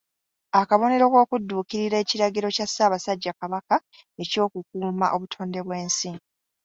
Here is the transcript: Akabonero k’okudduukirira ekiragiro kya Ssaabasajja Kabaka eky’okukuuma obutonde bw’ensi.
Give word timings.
Akabonero 0.59 1.05
k’okudduukirira 1.13 1.95
ekiragiro 2.03 2.47
kya 2.55 2.67
Ssaabasajja 2.69 3.31
Kabaka 3.39 3.75
eky’okukuuma 4.23 5.05
obutonde 5.15 5.59
bw’ensi. 5.65 6.09